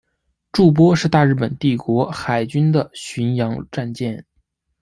[0.51, 4.25] 筑波是大日本帝国海军的巡洋战舰。